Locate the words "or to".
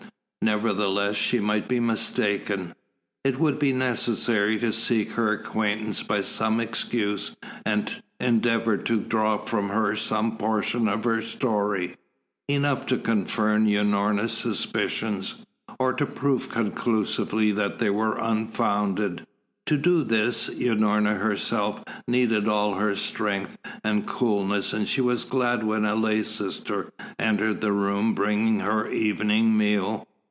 15.79-16.07